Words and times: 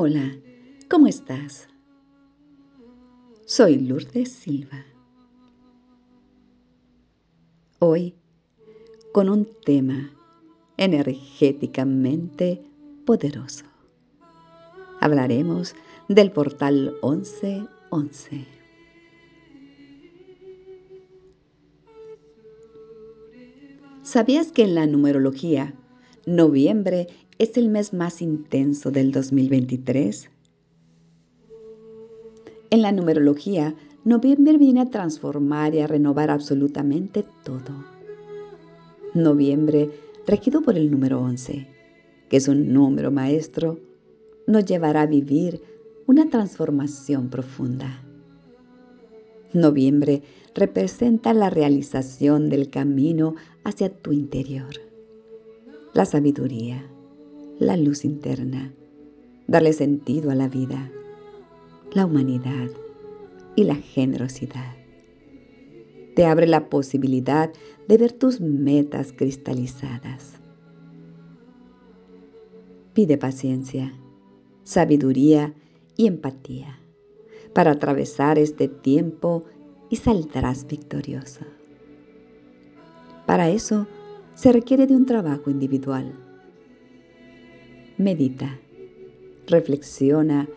Hola, 0.00 0.32
¿cómo 0.88 1.08
estás? 1.08 1.66
Soy 3.46 3.80
Lourdes 3.80 4.30
Silva. 4.30 4.86
Hoy, 7.80 8.14
con 9.12 9.28
un 9.28 9.48
tema 9.66 10.12
energéticamente 10.76 12.62
poderoso, 13.04 13.64
hablaremos 15.00 15.74
del 16.08 16.30
portal 16.30 16.94
1111. 17.02 18.46
¿Sabías 24.04 24.52
que 24.52 24.62
en 24.62 24.76
la 24.76 24.86
numerología 24.86 25.74
noviembre 26.24 27.08
es 27.38 27.56
el 27.56 27.68
mes 27.68 27.92
más 27.92 28.20
intenso 28.20 28.90
del 28.90 29.12
2023? 29.12 30.28
En 32.70 32.82
la 32.82 32.90
numerología, 32.90 33.76
noviembre 34.04 34.58
viene 34.58 34.80
a 34.80 34.90
transformar 34.90 35.74
y 35.74 35.80
a 35.80 35.86
renovar 35.86 36.30
absolutamente 36.30 37.24
todo. 37.44 37.84
Noviembre, 39.14 39.90
regido 40.26 40.62
por 40.62 40.76
el 40.76 40.90
número 40.90 41.20
11, 41.20 41.68
que 42.28 42.36
es 42.36 42.48
un 42.48 42.72
número 42.72 43.12
maestro, 43.12 43.78
nos 44.48 44.64
llevará 44.64 45.02
a 45.02 45.06
vivir 45.06 45.62
una 46.08 46.28
transformación 46.28 47.30
profunda. 47.30 48.02
Noviembre 49.52 50.22
representa 50.54 51.32
la 51.34 51.50
realización 51.50 52.48
del 52.48 52.68
camino 52.68 53.36
hacia 53.62 53.90
tu 53.90 54.12
interior, 54.12 54.74
la 55.94 56.04
sabiduría, 56.04 56.84
la 57.58 57.76
luz 57.76 58.04
interna, 58.04 58.72
darle 59.46 59.72
sentido 59.72 60.30
a 60.30 60.34
la 60.34 60.48
vida 60.48 60.90
la 61.92 62.04
humanidad 62.04 62.68
y 63.56 63.64
la 63.64 63.76
generosidad. 63.76 64.76
Te 66.14 66.26
abre 66.26 66.46
la 66.46 66.68
posibilidad 66.68 67.50
de 67.86 67.96
ver 67.96 68.12
tus 68.12 68.40
metas 68.40 69.12
cristalizadas. 69.12 70.34
Pide 72.92 73.16
paciencia, 73.16 73.92
sabiduría 74.64 75.54
y 75.96 76.06
empatía 76.06 76.78
para 77.54 77.72
atravesar 77.72 78.38
este 78.38 78.68
tiempo 78.68 79.44
y 79.88 79.96
saldrás 79.96 80.66
victorioso. 80.66 81.44
Para 83.26 83.48
eso 83.50 83.86
se 84.34 84.52
requiere 84.52 84.86
de 84.86 84.96
un 84.96 85.06
trabajo 85.06 85.50
individual. 85.50 86.27
Medita, 87.98 88.60
reflexiona 89.48 90.48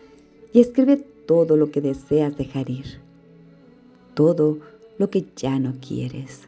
y 0.52 0.60
escribe 0.60 1.04
todo 1.26 1.56
lo 1.56 1.72
que 1.72 1.80
deseas 1.80 2.36
dejar 2.36 2.70
ir, 2.70 3.00
todo 4.14 4.60
lo 4.96 5.10
que 5.10 5.26
ya 5.34 5.58
no 5.58 5.74
quieres. 5.80 6.42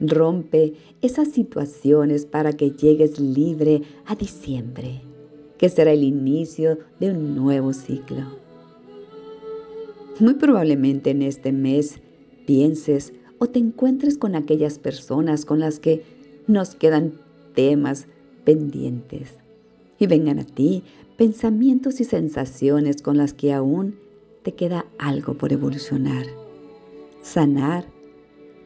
Rompe 0.00 0.74
esas 1.02 1.28
situaciones 1.28 2.26
para 2.26 2.52
que 2.54 2.72
llegues 2.72 3.20
libre 3.20 3.82
a 4.06 4.16
diciembre, 4.16 5.02
que 5.56 5.68
será 5.68 5.92
el 5.92 6.02
inicio 6.02 6.78
de 6.98 7.12
un 7.12 7.36
nuevo 7.36 7.72
ciclo. 7.72 8.22
Muy 10.18 10.34
probablemente 10.34 11.10
en 11.10 11.22
este 11.22 11.52
mes 11.52 12.00
pienses 12.44 13.12
o 13.38 13.46
te 13.46 13.60
encuentres 13.60 14.18
con 14.18 14.34
aquellas 14.34 14.80
personas 14.80 15.44
con 15.44 15.60
las 15.60 15.78
que 15.78 16.02
nos 16.48 16.74
quedan 16.74 17.12
temas 17.54 18.08
pendientes 18.44 19.34
y 19.98 20.06
vengan 20.06 20.38
a 20.38 20.44
ti 20.44 20.82
pensamientos 21.16 22.00
y 22.00 22.04
sensaciones 22.04 23.02
con 23.02 23.16
las 23.16 23.32
que 23.32 23.52
aún 23.52 23.96
te 24.42 24.52
queda 24.52 24.86
algo 24.98 25.34
por 25.34 25.52
evolucionar, 25.52 26.26
sanar 27.22 27.84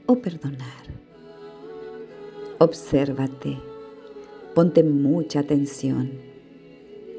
o 0.07 0.17
perdonar. 0.17 0.87
Obsérvate, 2.59 3.59
ponte 4.55 4.83
mucha 4.83 5.41
atención, 5.41 6.13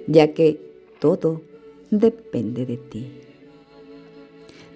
ya 0.07 0.34
que 0.34 0.59
todo 1.00 1.44
depende 1.91 2.66
de 2.66 2.78
ti. 2.78 3.12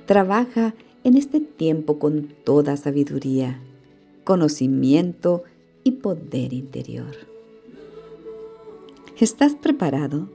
Trabaja 0.06 0.76
en 1.04 1.18
este 1.18 1.40
tiempo 1.40 1.98
con 1.98 2.28
toda 2.44 2.78
sabiduría, 2.78 3.60
conocimiento 4.24 5.44
y 5.84 5.92
poder 5.94 6.54
interior. 6.54 7.31
¿Estás 9.22 9.54
preparado? 9.54 10.30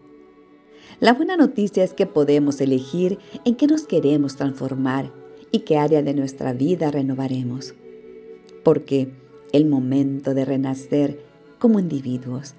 La 1.01 1.13
buena 1.13 1.37
noticia 1.37 1.83
es 1.83 1.93
que 1.93 2.07
podemos 2.07 2.61
elegir 2.61 3.19
en 3.45 3.57
qué 3.57 3.67
nos 3.67 3.85
queremos 3.85 4.37
transformar 4.37 5.11
y 5.51 5.63
qué 5.65 5.77
área 5.77 6.05
de 6.05 6.15
nuestra 6.15 6.53
vida 6.53 6.93
renovaremos. 6.93 7.75
Porque 8.63 9.11
el 9.51 9.67
momento 9.67 10.35
de 10.35 10.45
renacer 10.45 11.21
como 11.59 11.81
individuos 11.81 12.55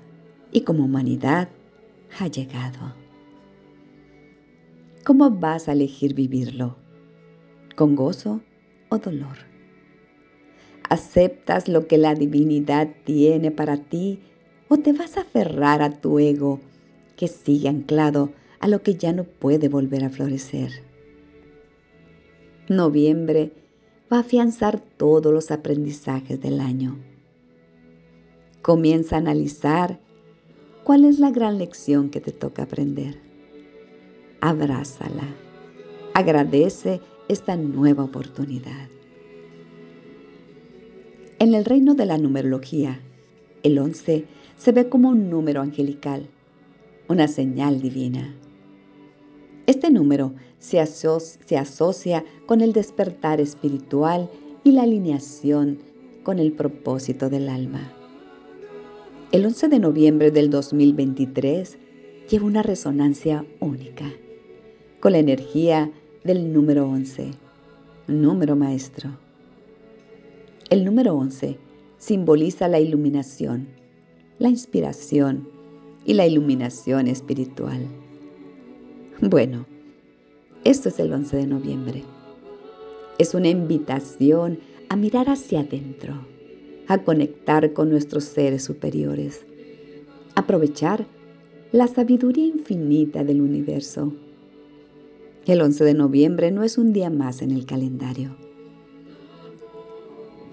y 0.51 0.61
como 0.61 0.83
humanidad 0.83 1.47
ha 2.19 2.27
llegado. 2.27 2.93
¿Cómo 5.05 5.31
vas 5.31 5.69
a 5.69 5.71
elegir 5.71 6.13
vivirlo? 6.13 6.75
¿Con 7.77 7.95
gozo 7.95 8.41
o 8.89 8.97
dolor? 8.97 9.37
¿Aceptas 10.89 11.69
lo 11.69 11.87
que 11.87 11.97
la 11.97 12.15
divinidad 12.15 12.89
tiene 13.05 13.49
para 13.49 13.77
ti 13.77 14.19
o 14.69 14.77
te 14.77 14.93
vas 14.93 15.17
a 15.17 15.21
aferrar 15.21 15.81
a 15.81 15.91
tu 15.91 16.19
ego 16.19 16.59
que 17.15 17.27
sigue 17.27 17.69
anclado 17.69 18.31
a 18.59 18.67
lo 18.67 18.81
que 18.81 18.95
ya 18.95 19.13
no 19.13 19.23
puede 19.23 19.69
volver 19.69 20.03
a 20.03 20.09
florecer. 20.09 20.71
Noviembre 22.69 23.51
va 24.11 24.17
a 24.17 24.21
afianzar 24.21 24.79
todos 24.79 25.33
los 25.33 25.51
aprendizajes 25.51 26.39
del 26.41 26.59
año. 26.59 26.97
Comienza 28.61 29.15
a 29.15 29.19
analizar 29.19 29.99
cuál 30.83 31.05
es 31.05 31.19
la 31.19 31.31
gran 31.31 31.57
lección 31.57 32.09
que 32.09 32.19
te 32.19 32.31
toca 32.31 32.63
aprender. 32.63 33.19
Abrázala. 34.41 35.35
Agradece 36.13 37.01
esta 37.27 37.55
nueva 37.55 38.03
oportunidad. 38.03 38.89
En 41.39 41.53
el 41.53 41.65
reino 41.65 41.93
de 41.93 42.05
la 42.05 42.17
numerología, 42.17 42.99
el 43.63 43.77
11 43.77 44.25
se 44.57 44.71
ve 44.71 44.89
como 44.89 45.09
un 45.09 45.29
número 45.29 45.61
angelical 45.61 46.29
una 47.09 47.27
señal 47.27 47.81
divina. 47.81 48.35
Este 49.65 49.89
número 49.89 50.33
se, 50.59 50.79
asocia 50.79 52.23
con 52.45 52.61
el 52.61 52.73
despertar 52.73 53.39
espiritual 53.39 54.29
y 54.63 54.71
la 54.71 54.83
alineación 54.83 55.79
con 56.23 56.39
el 56.39 56.51
propósito 56.51 57.29
del 57.29 57.49
alma. 57.49 57.91
El 59.31 59.45
11 59.45 59.69
de 59.69 59.79
noviembre 59.79 60.31
del 60.31 60.49
2023 60.49 61.77
lleva 62.29 62.45
una 62.45 62.63
resonancia 62.63 63.45
única 63.59 64.05
con 64.99 65.13
la 65.13 65.19
energía 65.19 65.91
del 66.23 66.51
número 66.51 66.89
11, 66.89 67.31
número 68.07 68.55
maestro. 68.55 69.11
El 70.69 70.83
número 70.83 71.15
11 71.15 71.57
simboliza 71.97 72.67
la 72.67 72.79
iluminación, 72.79 73.67
la 74.39 74.49
inspiración, 74.49 75.47
y 76.07 76.13
la 76.13 76.25
iluminación 76.25 77.07
espiritual. 77.07 77.85
Bueno, 79.21 79.65
esto 80.63 80.87
es 80.87 80.99
el 80.99 81.11
11 81.11 81.35
de 81.35 81.47
noviembre. 81.47 82.03
Es 83.19 83.35
una 83.35 83.49
invitación 83.49 84.59
a 84.87 84.95
mirar 84.95 85.29
hacia 85.29 85.59
adentro, 85.59 86.13
a 86.87 86.99
conectar 86.99 87.73
con 87.73 87.89
nuestros 87.89 88.23
seres 88.23 88.63
superiores, 88.63 89.45
aprovechar 90.35 91.05
la 91.73 91.87
sabiduría 91.87 92.45
infinita 92.45 93.25
del 93.25 93.41
universo. 93.41 94.13
El 95.45 95.61
11 95.61 95.83
de 95.83 95.93
noviembre 95.93 96.51
no 96.51 96.63
es 96.63 96.77
un 96.77 96.93
día 96.93 97.09
más 97.09 97.41
en 97.41 97.51
el 97.51 97.65
calendario. 97.65 98.37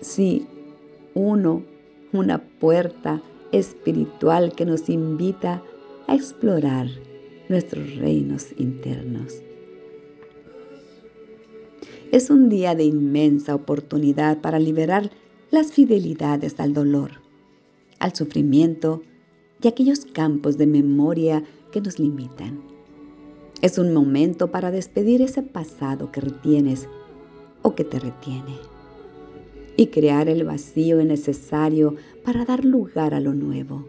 Sí, 0.01 0.49
uno, 1.15 1.63
una 2.13 2.43
puerta 2.59 3.23
espiritual 3.59 4.53
que 4.53 4.65
nos 4.65 4.89
invita 4.89 5.63
a 6.07 6.15
explorar 6.15 6.89
nuestros 7.49 7.97
reinos 7.97 8.49
internos. 8.59 9.43
Es 12.11 12.31
un 12.31 12.49
día 12.49 12.75
de 12.75 12.85
inmensa 12.85 13.55
oportunidad 13.55 14.41
para 14.41 14.59
liberar 14.59 15.11
las 15.51 15.73
fidelidades 15.73 16.59
al 16.59 16.73
dolor, 16.73 17.11
al 17.99 18.15
sufrimiento 18.15 19.03
y 19.63 19.69
aquellos 19.69 20.05
campos 20.05 20.59
de 20.59 20.67
memoria 20.67 21.45
que 21.73 21.81
nos 21.81 21.99
limitan. 21.99 22.61
Es 23.63 23.79
un 23.79 23.95
momento 23.95 24.51
para 24.51 24.71
despedir 24.71 25.23
ese 25.23 25.43
pasado 25.43 26.13
que 26.13 26.21
retienes 26.21 26.89
o 27.63 27.75
que 27.75 27.85
te 27.85 27.99
retiene 27.99 28.74
y 29.77 29.87
crear 29.87 30.29
el 30.29 30.45
vacío 30.45 31.03
necesario 31.05 31.97
para 32.25 32.45
dar 32.45 32.65
lugar 32.65 33.15
a 33.15 33.21
lo 33.21 33.35
nuevo, 33.35 33.87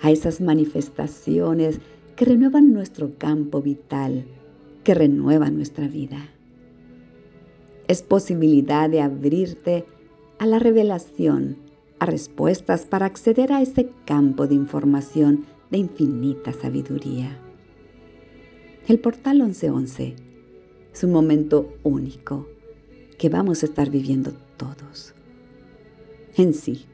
a 0.00 0.10
esas 0.10 0.40
manifestaciones 0.40 1.80
que 2.16 2.24
renuevan 2.24 2.72
nuestro 2.72 3.12
campo 3.18 3.62
vital, 3.62 4.24
que 4.84 4.94
renuevan 4.94 5.56
nuestra 5.56 5.88
vida. 5.88 6.28
Es 7.88 8.02
posibilidad 8.02 8.88
de 8.88 9.00
abrirte 9.00 9.84
a 10.38 10.46
la 10.46 10.58
revelación, 10.58 11.56
a 11.98 12.06
respuestas 12.06 12.84
para 12.84 13.06
acceder 13.06 13.52
a 13.52 13.62
ese 13.62 13.90
campo 14.04 14.46
de 14.46 14.54
información 14.54 15.44
de 15.70 15.78
infinita 15.78 16.52
sabiduría. 16.52 17.38
El 18.88 18.98
portal 18.98 19.38
1111 19.38 20.16
es 20.92 21.04
un 21.04 21.12
momento 21.12 21.72
único 21.82 22.48
que 23.18 23.28
vamos 23.28 23.62
a 23.62 23.66
estar 23.66 23.88
viviendo 23.88 24.32
En 26.36 26.54
sí, 26.54 26.86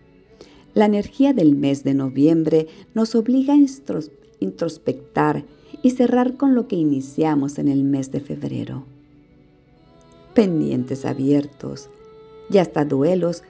la 0.74 0.86
energía 0.86 1.32
del 1.32 1.54
mes 1.54 1.84
de 1.84 1.94
noviembre 1.94 2.66
nos 2.94 3.14
obliga 3.14 3.54
a 3.54 3.58
introspectar 4.40 5.44
y 5.82 5.90
cerrar 5.90 6.36
con 6.36 6.54
lo 6.54 6.66
que 6.68 6.76
iniciamos 6.76 7.58
en 7.58 7.68
el 7.68 7.84
mes 7.84 8.10
de 8.10 8.20
febrero. 8.20 8.84
Pendientes 10.34 11.04
abiertos 11.04 11.88
y 12.50 12.58
hasta 12.58 12.84
duelos 12.84 13.42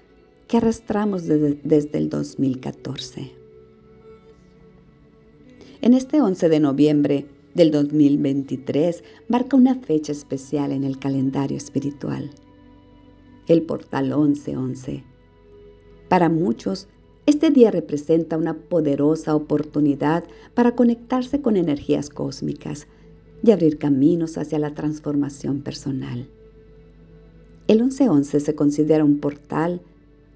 que 0.47 0.59
arrastramos 0.59 1.27
desde, 1.27 1.61
desde 1.63 1.99
el 1.99 2.09
2014. 2.09 3.33
En 5.81 5.95
este 5.95 6.21
11 6.21 6.49
de 6.49 6.61
noviembre 6.61 7.27
del 7.55 7.71
2023 7.71 9.05
marca 9.29 9.57
una 9.57 9.75
fecha 9.75 10.13
especial 10.13 10.73
en 10.73 10.85
el 10.85 10.99
calendario 10.99 11.57
espiritual, 11.57 12.31
el 13.53 13.63
portal 13.63 14.07
1111. 14.07 15.05
Para 16.09 16.29
muchos, 16.29 16.89
este 17.27 17.51
día 17.51 17.71
representa 17.71 18.37
una 18.39 18.55
poderosa 18.55 19.35
oportunidad 19.35 20.25
para 20.55 20.75
conectarse 20.75 21.43
con 21.43 21.57
energías 21.57 22.09
cósmicas 22.09 22.87
y 23.43 23.51
abrir 23.51 23.79
caminos 23.79 24.39
hacia 24.39 24.59
la 24.59 24.75
transformación 24.75 25.61
personal. 25.61 26.29
El 27.67 27.81
1111 27.81 28.41
se 28.41 28.55
considera 28.55 29.05
un 29.05 29.19
portal 29.21 29.83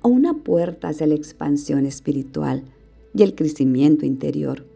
o 0.03 0.08
una 0.08 0.35
puerta 0.35 0.88
hacia 0.88 1.06
la 1.06 1.15
expansión 1.15 1.87
espiritual 1.87 2.65
y 3.15 3.23
el 3.23 3.35
crecimiento 3.35 4.05
interior. 4.05 4.67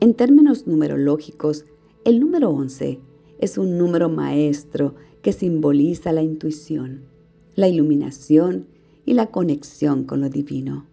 En 0.00 0.14
términos 0.14 0.66
numerológicos, 0.66 1.66
el 2.04 2.20
número 2.20 2.50
11 2.50 2.98
es 3.38 3.58
un 3.58 3.76
número 3.76 4.08
maestro 4.08 4.94
que 5.20 5.32
simboliza 5.32 6.12
la 6.12 6.22
intuición, 6.22 7.11
la 7.54 7.68
iluminación 7.68 8.66
y 9.04 9.14
la 9.14 9.26
conexión 9.26 10.04
con 10.04 10.20
lo 10.20 10.28
divino. 10.28 10.86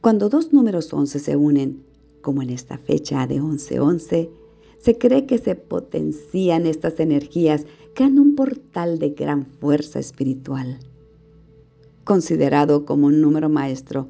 Cuando 0.00 0.28
dos 0.28 0.52
números 0.52 0.92
11 0.92 1.18
se 1.18 1.36
unen, 1.36 1.82
como 2.20 2.42
en 2.42 2.50
esta 2.50 2.78
fecha 2.78 3.26
de 3.26 3.40
11-11, 3.40 4.30
se 4.78 4.98
cree 4.98 5.26
que 5.26 5.38
se 5.38 5.54
potencian 5.54 6.66
estas 6.66 7.00
energías 7.00 7.66
creando 7.94 8.22
un 8.22 8.36
portal 8.36 8.98
de 8.98 9.10
gran 9.10 9.44
fuerza 9.44 9.98
espiritual. 9.98 10.78
Considerado 12.04 12.84
como 12.84 13.08
un 13.08 13.20
número 13.20 13.48
maestro, 13.48 14.08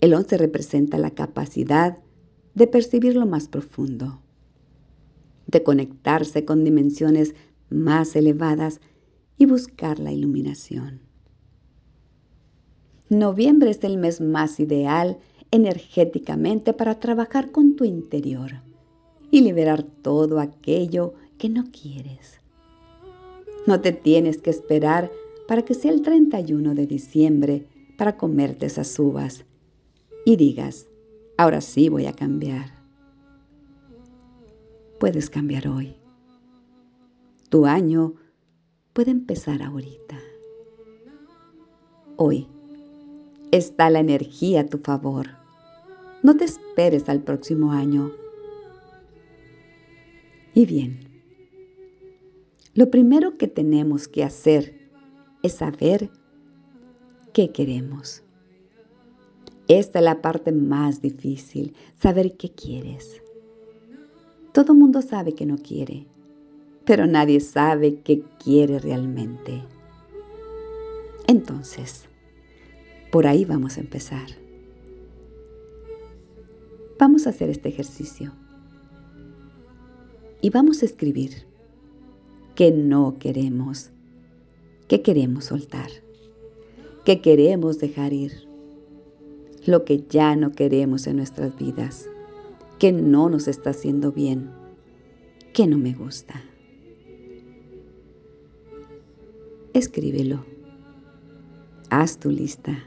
el 0.00 0.14
11 0.14 0.38
representa 0.38 0.98
la 0.98 1.10
capacidad 1.10 1.98
de 2.54 2.66
percibir 2.66 3.16
lo 3.16 3.26
más 3.26 3.48
profundo, 3.48 4.20
de 5.46 5.62
conectarse 5.62 6.44
con 6.44 6.64
dimensiones 6.64 7.34
más 7.70 8.14
elevadas 8.14 8.80
y 9.38 9.46
buscar 9.46 9.98
la 9.98 10.12
iluminación. 10.12 11.00
Noviembre 13.08 13.70
es 13.70 13.82
el 13.84 13.96
mes 13.96 14.20
más 14.20 14.60
ideal 14.60 15.18
energéticamente 15.50 16.74
para 16.74 17.00
trabajar 17.00 17.50
con 17.50 17.76
tu 17.76 17.84
interior 17.84 18.60
y 19.30 19.40
liberar 19.40 19.82
todo 19.82 20.40
aquello 20.40 21.14
que 21.38 21.48
no 21.48 21.64
quieres. 21.70 22.40
No 23.66 23.80
te 23.80 23.92
tienes 23.92 24.38
que 24.38 24.50
esperar 24.50 25.10
para 25.46 25.62
que 25.62 25.74
sea 25.74 25.92
el 25.92 26.02
31 26.02 26.74
de 26.74 26.86
diciembre 26.86 27.66
para 27.96 28.16
comerte 28.16 28.66
esas 28.66 28.98
uvas 28.98 29.44
y 30.24 30.36
digas, 30.36 30.86
ahora 31.38 31.60
sí 31.60 31.88
voy 31.88 32.06
a 32.06 32.12
cambiar. 32.12 32.72
Puedes 35.00 35.30
cambiar 35.30 35.68
hoy. 35.68 35.96
Tu 37.48 37.64
año 37.64 38.14
puede 38.98 39.12
empezar 39.12 39.62
ahorita. 39.62 40.18
Hoy 42.16 42.48
está 43.52 43.90
la 43.90 44.00
energía 44.00 44.62
a 44.62 44.66
tu 44.66 44.78
favor. 44.78 45.28
No 46.24 46.36
te 46.36 46.44
esperes 46.44 47.08
al 47.08 47.22
próximo 47.22 47.70
año. 47.70 48.10
Y 50.52 50.66
bien, 50.66 50.98
lo 52.74 52.90
primero 52.90 53.38
que 53.38 53.46
tenemos 53.46 54.08
que 54.08 54.24
hacer 54.24 54.90
es 55.44 55.52
saber 55.52 56.10
qué 57.32 57.52
queremos. 57.52 58.24
Esta 59.68 60.00
es 60.00 60.04
la 60.04 60.20
parte 60.20 60.50
más 60.50 61.00
difícil, 61.00 61.72
saber 62.02 62.36
qué 62.36 62.50
quieres. 62.50 63.22
Todo 64.52 64.74
mundo 64.74 65.02
sabe 65.02 65.36
que 65.36 65.46
no 65.46 65.56
quiere, 65.56 66.08
pero 66.88 67.06
nadie 67.06 67.38
sabe 67.40 67.96
qué 67.96 68.22
quiere 68.42 68.78
realmente. 68.78 69.62
Entonces, 71.26 72.06
por 73.12 73.26
ahí 73.26 73.44
vamos 73.44 73.76
a 73.76 73.80
empezar. 73.80 74.26
Vamos 76.98 77.26
a 77.26 77.30
hacer 77.30 77.50
este 77.50 77.68
ejercicio. 77.68 78.32
Y 80.40 80.48
vamos 80.48 80.80
a 80.80 80.86
escribir 80.86 81.44
qué 82.54 82.70
no 82.70 83.18
queremos, 83.18 83.90
qué 84.88 85.02
queremos 85.02 85.44
soltar, 85.44 85.90
qué 87.04 87.20
queremos 87.20 87.78
dejar 87.80 88.14
ir, 88.14 88.32
lo 89.66 89.84
que 89.84 90.06
ya 90.08 90.36
no 90.36 90.52
queremos 90.52 91.06
en 91.06 91.16
nuestras 91.16 91.54
vidas, 91.58 92.08
que 92.78 92.92
no 92.92 93.28
nos 93.28 93.46
está 93.46 93.70
haciendo 93.70 94.10
bien, 94.10 94.48
que 95.52 95.66
no 95.66 95.76
me 95.76 95.92
gusta. 95.92 96.47
Escríbelo. 99.74 100.44
Haz 101.90 102.18
tu 102.18 102.30
lista. 102.30 102.78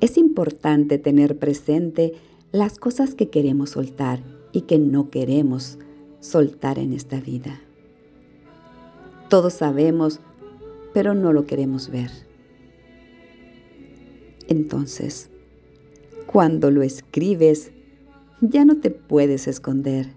Es 0.00 0.18
importante 0.18 0.98
tener 0.98 1.38
presente 1.38 2.14
las 2.52 2.78
cosas 2.78 3.14
que 3.14 3.28
queremos 3.28 3.70
soltar 3.70 4.20
y 4.52 4.62
que 4.62 4.78
no 4.78 5.10
queremos 5.10 5.78
soltar 6.20 6.78
en 6.78 6.92
esta 6.92 7.20
vida. 7.20 7.60
Todos 9.28 9.54
sabemos, 9.54 10.20
pero 10.92 11.14
no 11.14 11.32
lo 11.32 11.46
queremos 11.46 11.88
ver. 11.90 12.10
Entonces, 14.48 15.30
cuando 16.26 16.70
lo 16.70 16.82
escribes, 16.82 17.70
ya 18.40 18.64
no 18.64 18.80
te 18.80 18.90
puedes 18.90 19.46
esconder, 19.48 20.08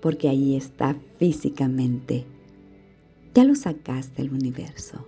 porque 0.00 0.28
ahí 0.28 0.54
está 0.54 0.96
físicamente. 1.18 2.26
Ya 3.38 3.44
lo 3.44 3.54
sacaste 3.54 4.20
al 4.20 4.32
universo. 4.32 5.06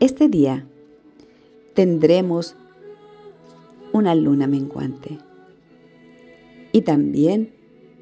Este 0.00 0.26
día 0.30 0.66
tendremos 1.74 2.56
una 3.92 4.14
luna 4.14 4.46
menguante 4.46 5.18
y 6.72 6.80
también 6.80 7.52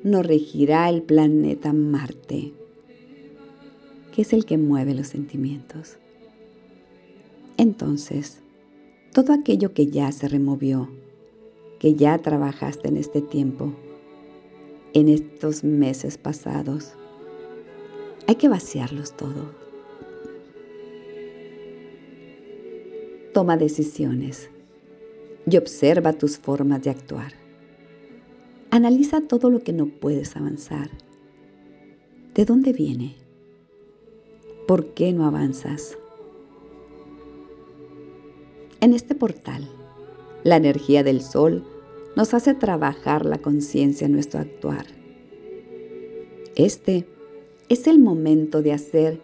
nos 0.05 0.25
regirá 0.25 0.89
el 0.89 1.03
planeta 1.03 1.73
Marte, 1.73 2.53
que 4.15 4.23
es 4.23 4.33
el 4.33 4.45
que 4.45 4.57
mueve 4.57 4.95
los 4.95 5.09
sentimientos. 5.09 5.97
Entonces, 7.57 8.39
todo 9.13 9.33
aquello 9.33 9.75
que 9.75 9.89
ya 9.89 10.13
se 10.13 10.29
removió, 10.29 10.89
que 11.81 11.97
ya 11.97 12.19
trabajaste 12.19 12.87
en 12.87 12.99
este 12.99 13.21
tiempo, 13.21 13.75
en 14.95 15.09
estos 15.09 15.65
meses 15.65 16.19
pasados, 16.19 16.93
hay 18.27 18.37
que 18.37 18.49
vaciarlos 18.49 19.17
todo 19.17 19.63
Toma 23.33 23.57
decisiones 23.57 24.51
y 25.47 25.57
observa 25.57 26.13
tus 26.13 26.37
formas 26.37 26.83
de 26.83 26.91
actuar. 26.91 27.33
Analiza 28.71 29.23
todo 29.23 29.49
lo 29.49 29.61
que 29.61 29.73
no 29.73 29.87
puedes 29.87 30.37
avanzar. 30.37 30.91
¿De 32.35 32.45
dónde 32.45 32.75
viene? 32.75 33.17
¿Por 34.69 34.93
qué 34.93 35.13
no 35.13 35.25
avanzas? 35.25 35.97
En 38.83 38.93
este 38.93 39.15
portal, 39.15 39.67
la 40.45 40.57
energía 40.57 41.03
del 41.03 41.23
sol 41.23 41.65
nos 42.17 42.35
hace 42.35 42.55
trabajar 42.55 43.27
la 43.27 43.39
conciencia 43.39 44.07
en 44.07 44.13
nuestro 44.13 44.41
actuar. 44.41 44.87
Este 46.57 47.07
es 47.69 47.87
el 47.87 47.99
momento 47.99 48.63
de 48.63 48.73
hacer 48.73 49.21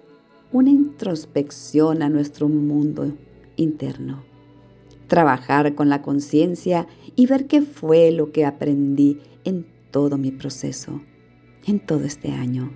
una 0.52 0.71
introspección 0.71 2.02
a 2.02 2.09
nuestro 2.09 2.49
mundo 2.49 3.12
interno 3.57 4.28
trabajar 5.09 5.75
con 5.75 5.88
la 5.88 6.02
conciencia 6.02 6.87
y 7.16 7.26
ver 7.26 7.47
qué 7.47 7.62
fue 7.62 8.12
lo 8.12 8.30
que 8.30 8.45
aprendí 8.45 9.18
en 9.45 9.66
todo 9.90 10.18
mi 10.18 10.30
proceso, 10.30 11.00
en 11.66 11.80
todo 11.80 12.04
este 12.04 12.30
año, 12.30 12.71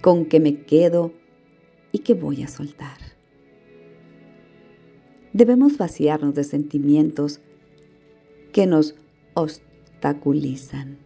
con 0.00 0.24
qué 0.24 0.40
me 0.40 0.62
quedo 0.62 1.12
y 1.92 1.98
qué 1.98 2.14
voy 2.14 2.42
a 2.42 2.48
soltar. 2.48 2.96
Debemos 5.32 5.76
vaciarnos 5.76 6.34
de 6.34 6.44
sentimientos 6.44 7.40
que 8.58 8.66
nos 8.66 8.96
obstaculizan. 9.34 10.98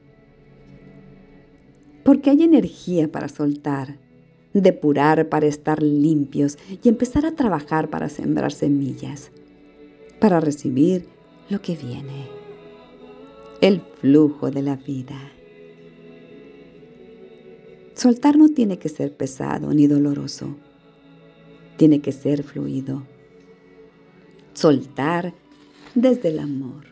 Porque 2.02 2.30
hay 2.30 2.44
energía 2.44 3.12
para 3.12 3.28
soltar, 3.28 3.98
depurar 4.54 5.28
para 5.28 5.48
estar 5.48 5.82
limpios 5.82 6.56
y 6.82 6.88
empezar 6.88 7.26
a 7.26 7.32
trabajar 7.32 7.90
para 7.90 8.08
sembrar 8.08 8.52
semillas, 8.52 9.32
para 10.18 10.40
recibir 10.40 11.06
lo 11.50 11.60
que 11.60 11.76
viene, 11.76 12.26
el 13.60 13.82
flujo 14.00 14.50
de 14.50 14.62
la 14.62 14.76
vida. 14.76 15.20
Soltar 17.92 18.38
no 18.38 18.48
tiene 18.48 18.78
que 18.78 18.88
ser 18.88 19.14
pesado 19.14 19.74
ni 19.74 19.86
doloroso, 19.86 20.56
tiene 21.76 22.00
que 22.00 22.12
ser 22.12 22.44
fluido. 22.44 23.02
Soltar 24.54 25.34
desde 25.94 26.30
el 26.30 26.38
amor. 26.38 26.91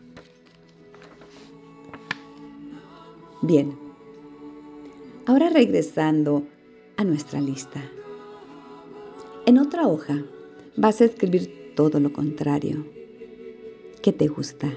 Bien, 3.43 3.75
ahora 5.25 5.49
regresando 5.49 6.43
a 6.97 7.03
nuestra 7.03 7.41
lista. 7.41 7.81
En 9.47 9.57
otra 9.57 9.87
hoja 9.87 10.23
vas 10.77 11.01
a 11.01 11.05
escribir 11.05 11.73
todo 11.75 11.99
lo 11.99 12.13
contrario. 12.13 12.85
¿Qué 14.03 14.13
te 14.13 14.27
gusta? 14.27 14.71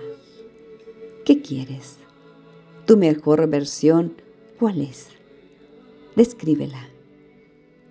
¿Qué 1.26 1.42
quieres? 1.42 1.98
¿Tu 2.86 2.96
mejor 2.96 3.46
versión 3.50 4.14
cuál 4.58 4.80
es? 4.80 5.08
Descríbela. 6.16 6.88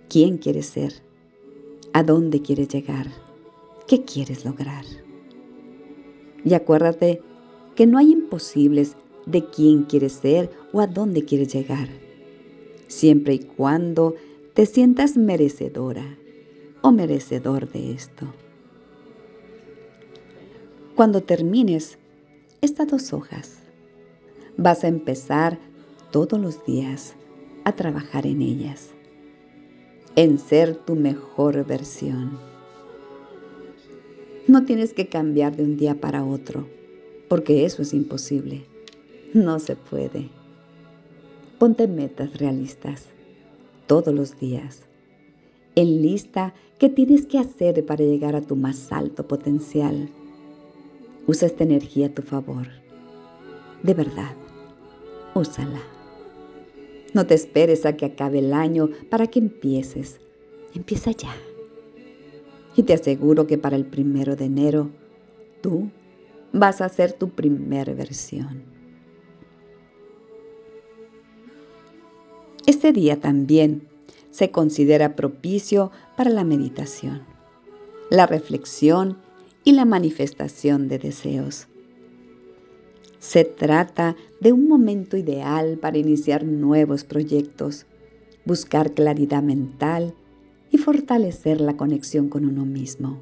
¿Quién 0.08 0.38
quieres 0.38 0.66
ser? 0.66 0.92
¿A 1.92 2.02
dónde 2.02 2.42
quieres 2.42 2.66
llegar? 2.66 3.06
¿Qué 3.86 4.04
quieres 4.04 4.44
lograr? 4.44 4.84
Y 6.44 6.54
acuérdate 6.54 7.22
que 7.76 7.86
no 7.86 7.96
hay 7.98 8.10
imposibles 8.10 8.96
de 9.26 9.44
quién 9.44 9.84
quieres 9.84 10.12
ser 10.12 10.50
o 10.72 10.80
a 10.80 10.86
dónde 10.86 11.24
quieres 11.24 11.52
llegar, 11.52 11.88
siempre 12.88 13.34
y 13.34 13.38
cuando 13.40 14.14
te 14.54 14.66
sientas 14.66 15.16
merecedora 15.16 16.16
o 16.82 16.92
merecedor 16.92 17.70
de 17.70 17.92
esto. 17.92 18.26
Cuando 20.94 21.22
termines 21.22 21.98
estas 22.60 22.86
dos 22.88 23.12
hojas, 23.12 23.58
vas 24.56 24.84
a 24.84 24.88
empezar 24.88 25.58
todos 26.12 26.38
los 26.38 26.64
días 26.64 27.14
a 27.64 27.72
trabajar 27.72 28.26
en 28.26 28.42
ellas, 28.42 28.90
en 30.14 30.38
ser 30.38 30.76
tu 30.76 30.94
mejor 30.94 31.66
versión. 31.66 32.38
No 34.46 34.64
tienes 34.64 34.92
que 34.92 35.08
cambiar 35.08 35.56
de 35.56 35.64
un 35.64 35.76
día 35.76 36.00
para 36.00 36.24
otro, 36.24 36.68
porque 37.28 37.64
eso 37.64 37.82
es 37.82 37.92
imposible. 37.94 38.66
No 39.34 39.58
se 39.58 39.74
puede. 39.74 40.28
Ponte 41.58 41.88
metas 41.88 42.38
realistas 42.38 43.08
todos 43.88 44.14
los 44.14 44.38
días. 44.38 44.82
En 45.74 46.02
lista 46.02 46.54
qué 46.78 46.88
tienes 46.88 47.26
que 47.26 47.40
hacer 47.40 47.84
para 47.84 48.04
llegar 48.04 48.36
a 48.36 48.42
tu 48.42 48.54
más 48.54 48.92
alto 48.92 49.26
potencial. 49.26 50.08
Usa 51.26 51.48
esta 51.48 51.64
energía 51.64 52.06
a 52.06 52.14
tu 52.14 52.22
favor. 52.22 52.68
De 53.82 53.92
verdad, 53.92 54.36
úsala. 55.34 55.82
No 57.12 57.26
te 57.26 57.34
esperes 57.34 57.86
a 57.86 57.96
que 57.96 58.06
acabe 58.06 58.38
el 58.38 58.52
año 58.52 58.88
para 59.10 59.26
que 59.26 59.40
empieces. 59.40 60.20
Empieza 60.76 61.10
ya. 61.10 61.34
Y 62.76 62.84
te 62.84 62.94
aseguro 62.94 63.48
que 63.48 63.58
para 63.58 63.74
el 63.74 63.84
primero 63.84 64.36
de 64.36 64.44
enero, 64.44 64.90
tú 65.60 65.90
vas 66.52 66.80
a 66.80 66.88
ser 66.88 67.12
tu 67.14 67.30
primer 67.30 67.96
versión. 67.96 68.73
Este 72.66 72.92
día 72.92 73.20
también 73.20 73.88
se 74.30 74.50
considera 74.50 75.16
propicio 75.16 75.90
para 76.16 76.30
la 76.30 76.44
meditación, 76.44 77.22
la 78.10 78.26
reflexión 78.26 79.18
y 79.64 79.72
la 79.72 79.84
manifestación 79.84 80.88
de 80.88 80.98
deseos. 80.98 81.66
Se 83.18 83.44
trata 83.44 84.16
de 84.40 84.52
un 84.52 84.66
momento 84.66 85.18
ideal 85.18 85.76
para 85.78 85.98
iniciar 85.98 86.44
nuevos 86.44 87.04
proyectos, 87.04 87.84
buscar 88.46 88.92
claridad 88.92 89.42
mental 89.42 90.14
y 90.70 90.78
fortalecer 90.78 91.60
la 91.60 91.76
conexión 91.76 92.30
con 92.30 92.46
uno 92.46 92.64
mismo. 92.64 93.20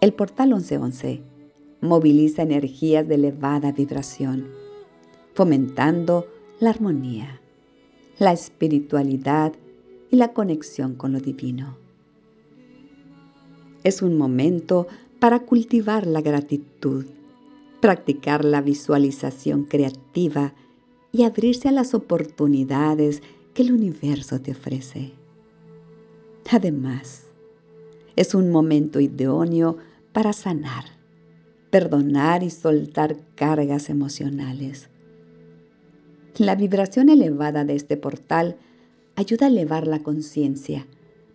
El 0.00 0.12
portal 0.12 0.48
1111 0.48 1.22
moviliza 1.82 2.42
energías 2.42 3.06
de 3.06 3.14
elevada 3.14 3.70
vibración, 3.70 4.48
fomentando 5.34 6.26
la 6.60 6.70
armonía, 6.70 7.40
la 8.18 8.32
espiritualidad 8.32 9.52
y 10.10 10.16
la 10.16 10.32
conexión 10.32 10.96
con 10.96 11.12
lo 11.12 11.20
divino. 11.20 11.76
Es 13.84 14.02
un 14.02 14.18
momento 14.18 14.88
para 15.20 15.40
cultivar 15.40 16.06
la 16.06 16.20
gratitud, 16.20 17.06
practicar 17.80 18.44
la 18.44 18.60
visualización 18.60 19.64
creativa 19.64 20.52
y 21.12 21.22
abrirse 21.22 21.68
a 21.68 21.72
las 21.72 21.94
oportunidades 21.94 23.22
que 23.54 23.62
el 23.62 23.72
universo 23.72 24.40
te 24.40 24.50
ofrece. 24.50 25.12
Además, 26.50 27.24
es 28.16 28.34
un 28.34 28.50
momento 28.50 28.98
idóneo 28.98 29.76
para 30.12 30.32
sanar, 30.32 30.86
perdonar 31.70 32.42
y 32.42 32.50
soltar 32.50 33.16
cargas 33.36 33.90
emocionales 33.90 34.88
la 36.38 36.54
vibración 36.54 37.08
elevada 37.08 37.64
de 37.64 37.74
este 37.74 37.96
portal 37.96 38.56
ayuda 39.16 39.46
a 39.46 39.48
elevar 39.48 39.86
la 39.86 40.02
conciencia, 40.02 40.86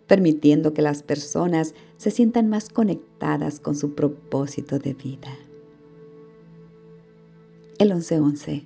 permitiendo 0.06 0.72
que 0.72 0.82
las 0.82 1.02
personas 1.02 1.74
se 1.98 2.10
sientan 2.10 2.48
más 2.48 2.70
conectadas 2.70 3.60
con 3.60 3.76
su 3.76 3.94
propósito 3.94 4.78
de 4.78 4.94
vida. 4.94 5.36
El 7.78 7.88
1111 7.88 8.64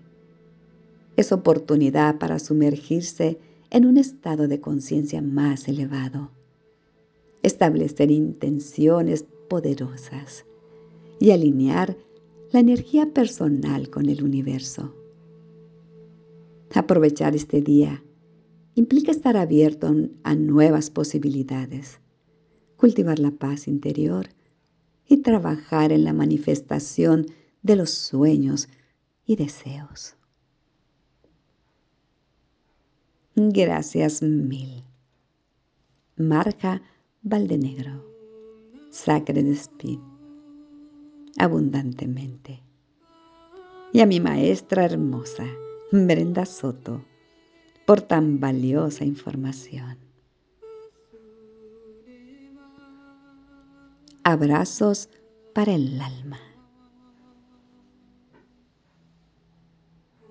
es 1.16 1.33
oportunidad 1.33 2.18
para 2.18 2.38
sumergirse 2.38 3.38
en 3.71 3.87
un 3.87 3.97
estado 3.97 4.47
de 4.47 4.61
conciencia 4.61 5.21
más 5.21 5.66
elevado, 5.66 6.30
establecer 7.42 8.11
intenciones 8.12 9.25
poderosas 9.49 10.45
y 11.18 11.33
alinear 11.33 11.97
la 12.52 12.61
energía 12.61 13.12
personal 13.12 13.90
con 13.90 14.09
el 14.09 14.23
universo. 14.23 14.95
Aprovechar 16.75 17.34
este 17.34 17.62
día 17.62 18.02
implica 18.75 19.10
estar 19.10 19.37
abierto 19.37 19.94
a 20.22 20.34
nuevas 20.34 20.90
posibilidades, 20.90 22.00
cultivar 22.76 23.18
la 23.18 23.30
paz 23.30 23.66
interior 23.66 24.28
y 25.06 25.18
trabajar 25.18 25.92
en 25.92 26.04
la 26.04 26.12
manifestación 26.12 27.26
de 27.62 27.76
los 27.76 27.90
sueños 27.90 28.68
y 29.25 29.37
deseos. 29.37 30.14
Gracias 33.34 34.22
mil. 34.22 34.84
Marja 36.16 36.82
Valdenegro. 37.22 38.04
Sacred 38.90 39.46
Speed. 39.46 39.98
Abundantemente. 41.38 42.62
Y 43.92 44.00
a 44.00 44.06
mi 44.06 44.20
maestra 44.20 44.84
hermosa 44.84 45.44
Brenda 45.92 46.45
Soto, 46.45 47.02
por 47.87 48.02
tan 48.02 48.40
valiosa 48.40 49.07
información. 49.07 49.97
Abrazos 54.23 55.09
para 55.54 55.73
el 55.73 55.99
alma. 55.99 56.48